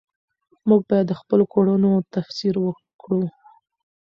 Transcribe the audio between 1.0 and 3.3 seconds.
د خپلو کړنو تفسیر وکړو.